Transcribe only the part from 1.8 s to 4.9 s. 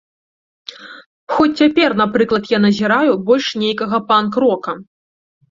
напрыклад, я назіраю больш нейкага панк-рока.